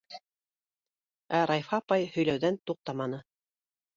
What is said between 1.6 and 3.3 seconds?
апай һөйләүҙән туҡтаманы: